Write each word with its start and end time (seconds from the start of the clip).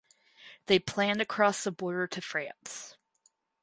They 0.65 0.79
plan 0.79 1.19
to 1.19 1.25
cross 1.27 1.63
the 1.63 1.71
border 1.71 2.07
to 2.07 2.21
France. 2.21 2.97